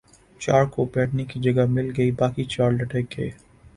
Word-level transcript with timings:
چار 0.41 0.63
کو 0.65 0.85
بیٹھنے 0.93 1.23
کی 1.25 1.39
جگہ 1.39 1.65
مل 1.69 1.91
گئی 1.97 2.11
باقی 2.19 2.43
چار 2.45 2.71
لٹک 2.71 3.17
گئے۔ 3.17 3.29